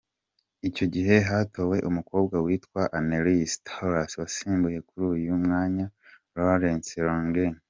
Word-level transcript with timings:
Icyo 0.67 0.85
gihe 0.93 1.15
hatowe 1.29 1.77
umukobwa 1.89 2.35
witwa 2.45 2.81
Annelies 2.97 3.53
Toros 3.67 4.11
wasimbuye 4.21 4.77
kuri 4.87 5.03
uyu 5.15 5.33
mwanya 5.43 5.85
Laurence 6.35 6.95
Langen. 7.07 7.55